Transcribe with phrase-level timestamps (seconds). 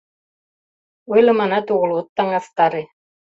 [1.11, 2.83] Ойлыманат огыл, от таҥастаре.